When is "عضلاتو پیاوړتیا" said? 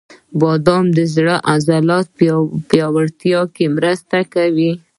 1.51-3.41